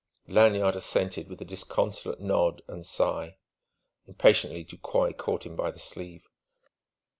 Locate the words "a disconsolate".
1.41-2.19